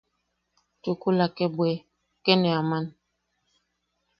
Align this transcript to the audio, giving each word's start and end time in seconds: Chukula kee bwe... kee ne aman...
Chukula 0.81 1.25
kee 1.35 1.51
bwe... 1.55 1.71
kee 2.23 2.37
ne 2.41 2.49
aman... 2.59 2.85